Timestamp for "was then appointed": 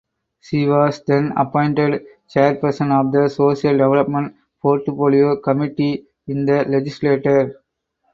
0.67-2.03